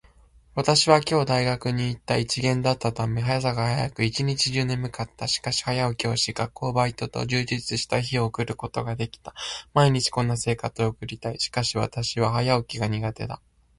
[0.55, 2.17] 私は今日大学に行った。
[2.17, 5.27] 一限だったため、朝が早く、一日中眠たかった。
[5.27, 9.35] しかし、早起きをし、学校、バイトと充実した日を送ることができた。
[9.75, 11.39] 毎日こんな生活を送りたい。
[11.39, 13.43] しかし私は早起きが苦手だ。